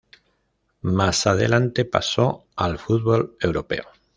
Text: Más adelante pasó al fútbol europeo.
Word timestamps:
Más 0.81 1.27
adelante 1.27 1.85
pasó 1.85 2.45
al 2.55 2.79
fútbol 2.79 3.37
europeo. 3.39 3.83